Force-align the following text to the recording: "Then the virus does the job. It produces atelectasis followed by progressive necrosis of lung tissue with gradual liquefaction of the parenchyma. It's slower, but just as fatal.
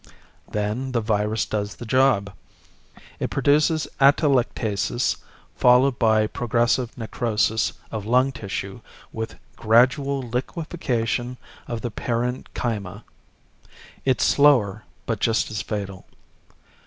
"Then 0.51 0.93
the 0.93 0.99
virus 0.99 1.45
does 1.45 1.75
the 1.75 1.85
job. 1.85 2.33
It 3.19 3.29
produces 3.29 3.87
atelectasis 3.99 5.17
followed 5.55 5.99
by 5.99 6.25
progressive 6.25 6.97
necrosis 6.97 7.73
of 7.91 8.07
lung 8.07 8.31
tissue 8.31 8.81
with 9.13 9.35
gradual 9.55 10.23
liquefaction 10.23 11.37
of 11.67 11.81
the 11.81 11.91
parenchyma. 11.91 13.03
It's 14.03 14.23
slower, 14.23 14.85
but 15.05 15.19
just 15.19 15.51
as 15.51 15.61
fatal. 15.61 16.07